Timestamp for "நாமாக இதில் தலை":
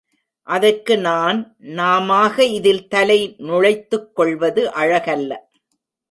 1.59-3.35